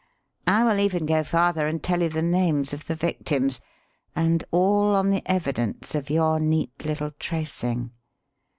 [0.47, 3.61] I will even go farther and tell you the names of the victims;
[4.15, 7.91] and all on the evidence of your neat little tracing.